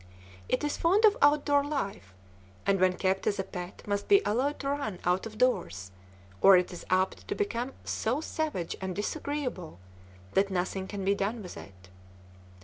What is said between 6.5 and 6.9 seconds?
it is